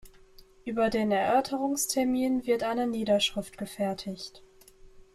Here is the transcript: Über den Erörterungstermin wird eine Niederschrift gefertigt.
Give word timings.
Über 0.65 0.89
den 0.89 1.11
Erörterungstermin 1.11 2.47
wird 2.47 2.63
eine 2.63 2.87
Niederschrift 2.87 3.59
gefertigt. 3.59 4.41